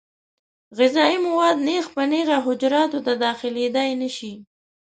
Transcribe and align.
غذایي 0.77 1.17
مواد 1.25 1.57
نېغ 1.67 1.85
په 1.95 2.03
نېغه 2.11 2.37
حجراتو 2.45 2.99
ته 3.05 3.13
داخلېدای 3.25 3.89
نشي. 4.01 4.33